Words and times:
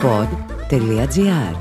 pod.gr 0.00 1.54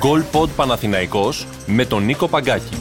Goal 0.00 0.22
Pod 0.32 0.48
Παναθηναϊκός 0.56 1.46
με 1.66 1.84
τον 1.84 2.04
Νίκο 2.04 2.28
Παγκάκη. 2.28 2.76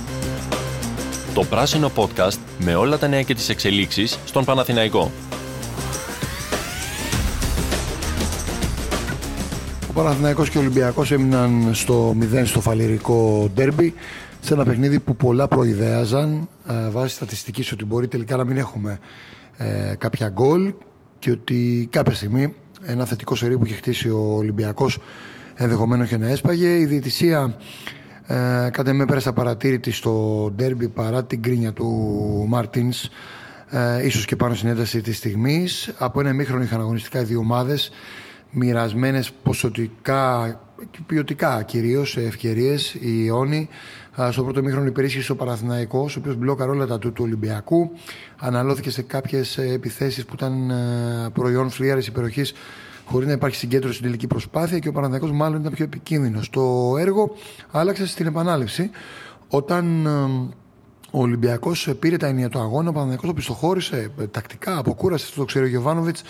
Το 1.34 1.44
πράσινο 1.44 1.92
podcast 1.96 2.38
με 2.60 2.76
όλα 2.76 2.98
τα 2.98 3.08
νέα 3.08 3.22
και 3.22 3.34
τις 3.34 3.50
εξελίξεις 3.50 4.20
στον 4.26 4.46
Παναθηναϊκό. 4.46 5.12
Ο 9.90 9.94
Παναθηναϊκός 9.94 10.50
και 10.50 10.58
ο 10.58 10.62
Ολυμπιακός 10.62 11.12
έμειναν 11.12 11.70
στο 11.74 12.16
0 12.20 12.46
στο 12.46 12.62
φαλυρικό 12.62 13.50
ντέρμπι 13.54 13.94
σε 14.48 14.54
ένα 14.54 14.64
παιχνίδι 14.64 15.00
που 15.00 15.16
πολλά 15.16 15.48
προειδέαζαν 15.48 16.50
ε, 16.68 16.90
βάσει 16.90 17.16
στατιστικής 17.16 17.72
ότι 17.72 17.86
μπορεί 17.86 18.08
τελικά 18.08 18.36
να 18.36 18.44
μην 18.44 18.58
έχουμε 18.58 19.00
ε, 19.58 19.94
κάποια 19.98 20.30
γκολ 20.30 20.74
και 21.20 21.32
ότι 21.32 21.88
κάποια 21.92 22.14
στιγμή 22.14 22.54
ένα 22.86 23.06
θετικό 23.06 23.36
σερί 23.36 23.58
που 23.58 23.66
είχε 23.66 23.76
χτίσει 23.76 24.10
ο 24.10 24.36
Ολυμπιακός 24.36 24.98
ενδεχομένως 25.56 26.08
και 26.08 26.18
να 26.18 26.28
έσπαγε. 26.28 26.78
Η 26.78 26.86
διαιτησία 26.86 27.58
ε, 28.28 28.70
κατά 28.72 28.94
με 28.94 29.06
πέρασε 29.06 29.30
απαρατήρητη 29.30 29.92
στο 29.92 30.14
ντέρμπι 30.56 30.88
παρά 30.88 31.26
την 31.26 31.42
κρίνια 31.42 31.74
του 31.74 31.88
Μάρτινς 32.48 33.10
ε, 33.70 34.06
ίσως 34.06 34.26
και 34.26 34.36
πάνω 34.36 34.54
στην 34.54 34.70
ένταση 34.70 35.02
της 35.02 35.18
στιγμής. 35.18 35.94
Από 35.98 36.20
ένα 36.20 36.34
μήχρονο 36.34 36.64
είχαν 36.64 36.80
αγωνιστικά 36.80 37.20
οι 37.20 37.24
δύο 37.24 37.40
ομάδες 37.40 37.92
μοιρασμένες 38.52 39.32
ποσοτικά 39.44 40.60
και 40.92 41.00
ποιοτικά 41.06 41.64
κυρίως 41.64 42.18
ευκαιρίες. 42.18 42.94
Η 42.94 43.24
Ιόνι 43.26 43.70
στο 44.32 44.44
πρώτο 44.44 44.62
μήχρονο 44.62 44.86
υπερίσχυσε 44.88 45.32
ο 45.32 45.36
Παναθηναϊκός, 45.36 46.16
ο 46.16 46.20
οποίος 46.20 46.36
μπλόκαρε 46.36 46.72
όλα 46.72 46.86
τα 46.86 47.00
του, 47.00 47.12
του 47.12 47.24
Ολυμπιακού. 47.24 47.92
Αναλώθηκε 48.40 48.90
σε 48.90 49.02
κάποιες 49.02 49.58
επιθέσεις 49.58 50.26
που 50.26 50.34
ήταν 50.34 50.70
ε, 50.70 51.30
προϊόν 51.34 51.70
φλίαρη 51.70 52.04
υπεροχής 52.08 52.54
χωρίς 53.06 53.28
να 53.28 53.34
υπάρχει 53.34 53.56
συγκέντρωση 53.56 53.94
στην 53.94 54.06
τελική 54.06 54.28
προσπάθεια 54.28 54.80
και 54.80 54.88
ο 54.88 54.92
Παναθηναϊκός 54.92 55.32
μάλλον 55.32 55.60
ήταν 55.60 55.74
πιο 55.74 55.86
επικίνδυνος. 55.86 56.50
Το 56.50 56.96
έργο 57.00 57.36
άλλαξε 57.72 58.08
στην 58.08 58.26
επανάληψη 58.26 58.90
όταν 59.48 60.06
ε, 60.06 60.10
ο 61.18 61.22
Ολυμπιακός 61.22 61.90
πήρε 62.00 62.18
τα 62.18 62.28
ενία 62.28 62.50
του 62.50 62.60
αγώνα, 62.60 62.90
ο 62.90 62.92
Παναθηναϊκός 62.92 63.28
το 63.28 63.34
πιστοχώρησε 63.34 64.12
ε, 64.20 64.28
τακτικά, 64.28 64.78
αποκούρασε, 64.78 65.26
αυτό 65.28 65.40
το 65.40 65.46
ξέρει 65.46 65.66
ο 65.66 65.68
Γιωβάνοβιτς. 65.68 66.24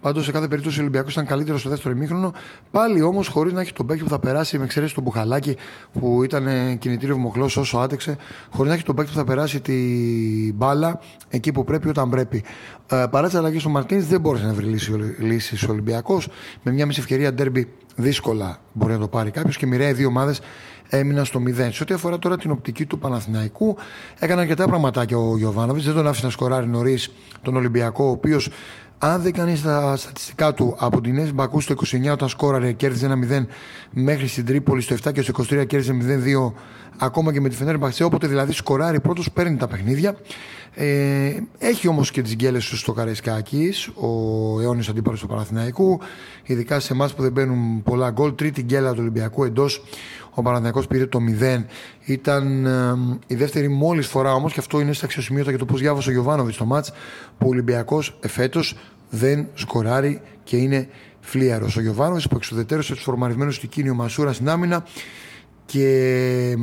Πάντως 0.00 0.24
σε 0.24 0.32
κάθε 0.32 0.48
περίπτωση 0.48 0.78
ο 0.78 0.80
Ολυμπιακός 0.80 1.12
ήταν 1.12 1.26
καλύτερος 1.26 1.60
στο 1.60 1.68
δεύτερο 1.68 1.94
ημίχρονο. 1.94 2.32
Πάλι 2.70 3.02
όμως 3.02 3.28
χωρίς 3.28 3.52
να 3.52 3.60
έχει 3.60 3.72
τον 3.72 3.86
παίκτη 3.86 4.02
που 4.02 4.08
θα 4.08 4.18
περάσει 4.18 4.58
με 4.58 4.64
εξαιρέσει 4.64 4.94
τον 4.94 5.02
Μπουχαλάκη 5.02 5.56
που 5.92 6.22
ήταν 6.24 6.46
ε, 6.46 6.74
κινητήριο 6.74 7.14
βμοχλό 7.14 7.44
όσο 7.44 7.78
άτεξε. 7.78 8.16
Χωρίς 8.50 8.68
να 8.68 8.74
έχει 8.74 8.84
τον 8.84 8.94
παίκτη 8.94 9.10
που 9.10 9.16
θα 9.16 9.24
περάσει 9.24 9.60
τη 9.60 9.74
μπάλα 10.54 11.00
εκεί 11.28 11.52
που 11.52 11.64
πρέπει 11.64 11.88
όταν 11.88 12.10
πρέπει. 12.10 12.44
Ε, 12.90 13.04
παρά 13.10 13.26
τις 13.26 13.36
αλλαγές 13.36 13.64
ο 13.64 13.68
Μαρτίνς 13.68 14.06
δεν 14.06 14.20
μπόρεσε 14.20 14.46
να 14.46 14.52
βρει 14.52 14.66
λύσεις 15.18 15.62
ο 15.62 15.72
Ολυμπιακός. 15.72 16.28
Με 16.62 16.72
μια 16.72 16.86
μισή 16.86 17.00
ευκαιρία 17.00 17.32
ντέρμπι 17.32 17.68
δύσκολα 17.98 18.58
μπορεί 18.72 18.92
να 18.92 18.98
το 18.98 19.08
πάρει 19.08 19.30
κάποιος 19.30 19.56
και 19.56 19.66
μοιραία 19.66 19.92
δύο 19.92 20.08
ομάδες 20.08 20.40
έμειναν 20.88 21.24
στο 21.24 21.42
0. 21.46 21.68
Σε 21.72 21.82
ό,τι 21.82 21.94
αφορά 21.94 22.18
τώρα 22.18 22.36
την 22.36 22.50
οπτική 22.50 22.86
του 22.86 22.98
Παναθηναϊκού, 22.98 23.76
έκανε 24.18 24.40
αρκετά 24.40 24.66
πραγματάκια 24.66 25.18
ο 25.18 25.36
Γιωβάνοβιτς. 25.36 25.84
Δεν 25.84 25.94
τον 25.94 26.06
άφησε 26.06 26.24
να 26.24 26.30
σκοράρει 26.30 26.66
νωρίς 26.66 27.10
τον 27.42 27.56
Ολυμπιακό, 27.56 28.04
ο 28.04 28.10
οποίος 28.10 28.50
αν 28.98 29.22
δεν 29.22 29.32
κάνει 29.32 29.60
τα 29.60 29.96
στατιστικά 29.96 30.54
του 30.54 30.76
από 30.78 31.00
την 31.00 31.18
Έσ 31.18 31.32
Μπακού 31.32 31.60
στο 31.60 31.74
29 31.86 32.12
όταν 32.12 32.28
σκόραρε 32.28 32.72
κέρδιζε 32.72 33.18
1-0 33.30 33.46
μέχρι 33.90 34.26
στην 34.26 34.46
Τρίπολη 34.46 34.80
στο 34.80 34.96
7 35.04 35.12
και 35.12 35.22
στο 35.22 35.32
23 35.50 35.66
κέρδιζε 35.66 35.96
0-2 36.48 36.52
ακόμα 36.98 37.32
και 37.32 37.40
με 37.40 37.48
τη 37.48 37.56
Φενέρ 37.56 37.78
Μπαξέ 37.78 38.04
όποτε 38.04 38.26
δηλαδή 38.26 38.52
σκοράρει 38.52 39.00
πρώτος 39.00 39.30
παίρνει 39.32 39.56
τα 39.56 39.66
παιχνίδια 39.66 40.16
ε, 40.74 41.36
έχει 41.58 41.88
όμως 41.88 42.10
και 42.10 42.22
τις 42.22 42.34
γκέλες 42.34 42.68
του 42.68 42.76
στο 42.76 42.92
Καραϊσκάκης, 42.92 43.88
ο 43.88 44.08
αιώνιος 44.60 44.88
αντίπαλος 44.88 45.20
του 45.20 45.26
Παναθηναϊκού. 45.26 46.00
Ειδικά 46.44 46.80
σε 46.80 46.92
εμάς 46.92 47.14
που 47.14 47.22
δεν 47.22 47.32
μπαίνουν 47.32 47.82
πολλά 47.82 48.10
γκολ. 48.10 48.34
Τρίτη 48.34 48.62
γκέλα 48.62 48.92
του 48.92 48.98
Ολυμπιακού 49.00 49.44
εντός. 49.44 49.84
Ο 50.34 50.42
Παναθηναϊκός 50.42 50.86
πήρε 50.86 51.06
το 51.06 51.18
0. 51.40 51.64
Ήταν 52.04 52.66
ε, 52.66 52.94
η 53.26 53.34
δεύτερη 53.34 53.68
μόλις 53.68 54.06
φορά 54.06 54.32
όμως, 54.32 54.52
και 54.52 54.60
αυτό 54.60 54.80
είναι 54.80 54.92
στα 54.92 55.04
αξιοσημείωτα 55.04 55.50
για 55.50 55.58
το 55.58 55.64
πώς 55.64 55.80
διάβασε 55.80 56.08
ο 56.08 56.12
Γιωβάνοβιτς 56.12 56.56
το 56.56 56.64
μάτς, 56.64 56.92
που 57.38 57.46
ο 57.46 57.48
Ολυμπιακός 57.48 58.18
εφέτος 58.20 58.76
δεν 59.10 59.46
σκοράρει 59.54 60.20
και 60.44 60.56
είναι 60.56 60.88
φλίαρος. 61.20 61.76
Ο 61.76 61.80
Γιωβάνοβιτς 61.80 62.28
που 62.28 62.36
εξουδετέρωσε 62.36 62.94
τους 62.94 63.02
φορμαρισμένους 63.02 63.58
του 63.58 63.68
Κίνιο 63.68 63.94
Μασούρας 63.94 64.34
στην 64.34 64.48
άμυνα 64.48 64.84
και 65.66 66.56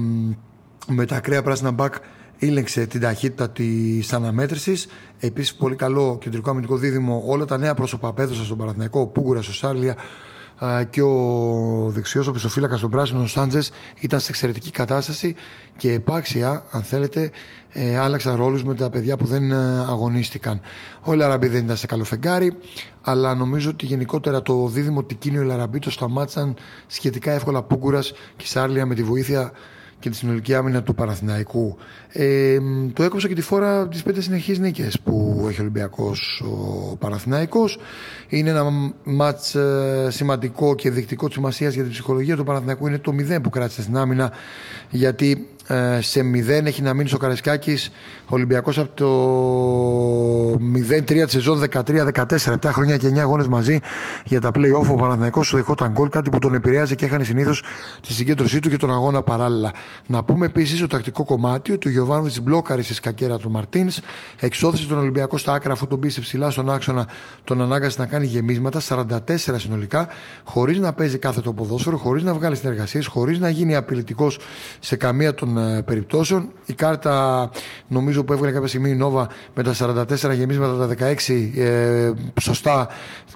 με 0.88 1.06
τα 1.06 1.16
ακραία 1.16 1.42
πράσινα 1.42 1.72
μπακ 1.72 1.94
ήλεξε 2.38 2.86
την 2.86 3.02
ταχύτητα 3.02 3.50
της 3.50 4.14
αναμέτρησης. 4.14 4.88
Επίσης, 5.20 5.56
πολύ 5.56 5.76
καλό 5.76 6.18
κεντρικό 6.22 6.50
αμυντικό 6.50 6.78
δίδυμο. 6.78 7.24
Όλα 7.26 7.46
τα 7.46 7.58
νέα 7.58 7.74
πρόσωπα 7.74 8.08
απέδωσαν 8.08 8.46
στον 8.46 8.58
Παναθηναϊκό. 8.58 9.00
Ο 9.00 9.08
Πούγκουρα, 9.08 9.40
ο 9.40 9.42
Σάρλια 9.42 9.96
και 10.90 11.02
ο 11.02 11.90
δεξιός 11.90 12.28
ο 12.28 12.32
πισοφύλακα 12.32 12.78
των 12.78 12.90
Πράσινων, 12.90 13.24
ο 13.24 13.28
Σάντζες, 13.28 13.72
ήταν 14.00 14.20
σε 14.20 14.28
εξαιρετική 14.30 14.72
κατάσταση 14.72 15.36
και 15.78 15.92
επάξια, 15.92 16.66
αν 16.72 16.84
θέλετε, 16.84 17.32
ε, 17.70 17.98
άλλαξαν 17.98 18.36
ρόλους 18.36 18.64
με 18.64 18.76
τα 18.76 18.90
παιδιά 18.90 19.18
που 19.18 19.26
δεν 19.26 19.52
ε, 19.52 19.56
αγωνίστηκαν. 19.80 20.62
Ο 21.02 21.14
Λαραμπή 21.14 21.48
δεν 21.48 21.64
ήταν 21.64 21.78
σε 21.78 21.86
καλό 21.86 22.04
φεγγάρι, 22.04 22.58
αλλά 23.02 23.36
νομίζω 23.36 23.70
ότι 23.70 23.86
γενικότερα 23.86 24.42
το 24.42 24.68
δίδυμο 24.68 25.04
Τικίνιο 25.04 25.44
Λαραμπή 25.44 25.80
το 25.80 25.92
σταμάτησαν 25.92 26.56
σχετικά 26.88 27.32
εύκολα 27.32 27.64
Πούγκουρας 27.64 28.14
και 28.36 28.46
Σάρλια 28.46 28.86
με 28.86 28.96
τη 28.96 29.04
βοήθεια 29.04 29.52
και 30.06 30.12
τη 30.12 30.18
συνολική 30.18 30.54
άμυνα 30.54 30.84
του 30.84 30.96
Παναθηναϊκού. 30.96 31.78
Ε, 32.08 32.58
το 32.94 33.04
έκοψα 33.04 33.28
και 33.28 33.34
τη 33.34 33.42
φόρα 33.42 33.88
τη 33.88 34.02
πέντε 34.04 34.22
συνεχείς 34.22 34.60
νίκες 34.60 35.00
που 35.04 35.46
έχει 35.50 35.60
ο 35.60 35.62
Ολυμπιακός 35.62 36.44
ο 36.46 36.96
Παναθηναϊκός. 36.96 37.80
Είναι 38.28 38.50
ένα 38.50 38.94
μάτς 39.04 39.56
ε, 39.56 40.08
σημαντικό 40.10 40.76
και 40.76 40.90
δεικτικό 40.90 41.26
της 41.26 41.36
σημασίας 41.36 41.74
για 41.74 41.84
την 41.84 41.92
ψυχολογία 41.92 42.36
του 42.36 42.44
Παναθηναϊκού. 42.44 42.88
Είναι 42.88 42.98
το 42.98 43.14
0 43.38 43.42
που 43.42 43.50
κράτησε 43.50 43.82
στην 43.82 43.98
άμυνα, 43.98 44.32
γιατί 44.90 45.32
ε, 45.32 45.55
σε 46.00 46.22
0 46.34 46.66
έχει 46.66 46.82
να 46.82 46.94
μείνει 46.94 47.10
ο 47.14 47.18
Καρεσκάκη 47.18 47.78
ο 48.26 48.36
Ολυμπιακός 48.36 48.78
από 48.78 48.90
το 48.94 49.10
0-3 50.54 51.04
της 51.06 51.32
σεζόν 51.32 51.64
13-14, 51.72 52.12
7 52.14 52.58
χρόνια 52.64 52.98
και 52.98 53.08
9 53.08 53.18
αγώνες 53.18 53.48
μαζί 53.48 53.80
για 54.26 54.42
τα 54.42 54.52
play-off. 54.54 54.88
Ο 54.92 54.96
Παναθηναϊκός 54.96 55.48
σου 55.48 55.56
δεχόταν 55.56 55.92
γκολ, 55.92 56.10
κάτι 56.10 56.30
που 56.30 56.40
τον 56.40 56.54
επηρέαζε 56.54 56.96
και 56.96 57.06
έχανε 57.06 57.24
συνήθως 57.24 57.64
τη 58.02 58.14
συγκέντρωσή 58.14 58.60
του 58.60 58.70
και 58.70 58.78
τον 58.78 58.92
αγώνα 58.92 59.22
παράλληλα. 59.22 59.74
Να 60.08 60.24
πούμε 60.24 60.46
επίσης 60.46 60.80
το 60.80 60.88
τακτικό 60.88 61.24
κομμάτι 61.24 61.72
ότι 61.72 61.88
ο 61.88 61.92
Γιωβάνοβιτς 61.92 62.40
μπλόκαρε 62.42 62.82
στη 62.82 62.94
σκακέρα 62.94 63.38
του 63.38 63.52
Μαρτίνς, 63.52 64.00
εξώθησε 64.40 64.88
τον 64.88 64.98
Ολυμπιακό 64.98 65.38
στα 65.38 65.54
άκρα, 65.54 65.74
αφού 65.74 65.88
τον 65.88 66.00
πίσε 66.00 66.22
ψηλά 66.22 66.50
στον 66.50 66.70
άξονα, 66.70 67.08
τον 67.44 67.62
ανάγκασε 67.62 68.00
να 68.00 68.06
κάνει 68.06 68.26
γεμίσματα, 68.26 68.82
44 68.88 69.10
συνολικά, 69.58 70.08
χωρίς 70.44 70.80
να 70.80 70.94
παίζει 70.94 71.18
κάθε 71.18 71.42
το 71.42 71.54
ποδόσφαιρο, 71.54 71.98
χωρίς 71.98 72.24
να 72.24 72.34
βγάλει 72.34 72.56
συνεργασίες, 72.56 73.06
χωρίς 73.06 73.40
να 73.40 73.50
γίνει 73.50 73.76
απειλητικός 73.76 74.40
σε 74.80 74.96
καμία 74.96 75.34
των 75.34 75.55
ε, 75.58 75.82
περιπτώσεων. 75.82 76.52
Η 76.66 76.74
κάρτα 76.74 77.50
νομίζω 77.88 78.24
που 78.24 78.34
έβγαλε 78.34 78.52
κάποια 78.52 78.68
στιγμή 78.68 78.90
η 78.90 78.96
Νόβα 78.96 79.30
με 79.54 79.64
τα 79.64 79.74
44 79.80 80.36
γεμίσματα, 80.36 80.88
τα 80.88 81.08
16 81.28 81.60
ε, 81.60 82.12
σωστά 82.42 82.88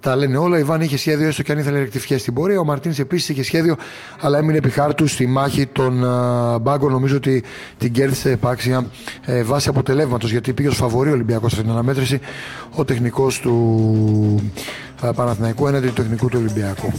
τα 0.01 0.15
λένε 0.15 0.37
όλα. 0.37 0.59
Η 0.59 0.63
Βάν 0.63 0.81
είχε 0.81 0.97
σχέδιο, 0.97 1.27
έστω 1.27 1.43
και 1.43 1.51
αν 1.51 1.57
ήθελε 1.57 1.79
ρεκτιφιέ 1.79 2.17
στην 2.17 2.33
πορεία. 2.33 2.59
Ο 2.59 2.63
Μαρτίνς 2.63 2.99
επίσης 2.99 3.29
είχε 3.29 3.43
σχέδιο, 3.43 3.75
αλλά 4.19 4.37
έμεινε 4.37 4.57
επί 4.57 4.69
χάρτου 4.69 5.07
στη 5.07 5.27
μάχη 5.27 5.65
των 5.65 6.03
uh, 6.05 6.61
Μπάγκο. 6.61 6.89
Νομίζω 6.89 7.15
ότι 7.15 7.43
την 7.77 7.91
κέρδισε 7.91 8.31
επάξια 8.31 8.85
ε, 9.25 9.43
βάσει 9.43 9.69
αποτελέσματος, 9.69 10.31
γιατί 10.31 10.53
πήγε 10.53 10.67
ως 10.67 10.77
φαβορή 10.77 11.11
Ολυμπιακός 11.11 11.51
στην 11.51 11.69
αναμέτρηση 11.69 12.19
ο 12.75 12.85
τεχνικός 12.85 13.39
του 13.39 14.51
uh, 15.01 15.11
Παναθηναϊκού 15.15 15.67
έναντι 15.67 15.87
του 15.87 15.93
τεχνικού 15.93 16.27
του 16.27 16.37
Ολυμπιακού. 16.39 16.91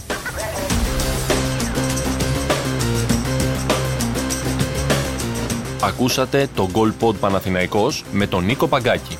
Ακούσατε 5.83 6.49
το 6.55 6.69
Goal 6.73 6.91
Pod 7.01 7.15
Παναθηναϊκός 7.19 8.03
με 8.11 8.27
τον 8.27 8.45
Νίκο 8.45 8.67
Παγκάκη. 8.67 9.17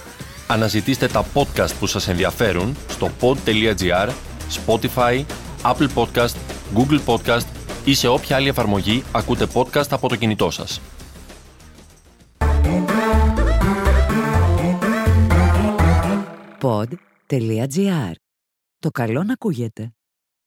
Αναζητήστε 0.47 1.07
τα 1.07 1.25
podcast 1.33 1.71
που 1.80 1.88
σας 1.88 2.07
ενδιαφέρουν 2.07 2.75
στο 2.89 3.09
pod.gr, 3.21 4.09
Spotify, 4.65 5.24
Apple 5.63 5.88
Podcast, 5.95 6.36
Google 6.75 7.00
Podcast 7.06 7.45
ή 7.86 7.94
σε 7.94 8.07
όποια 8.07 8.36
άλλη 8.36 8.47
εφαρμογή 8.47 9.03
ακούτε 9.12 9.47
podcast 9.53 9.88
από 9.89 10.07
το 10.07 10.15
κινητό 10.15 10.51
σας. 10.51 10.81
Pod.gr. 16.62 18.12
Το 18.80 18.89
καλό 18.91 19.24
να 19.24 19.33
ακούγεται. 19.33 19.94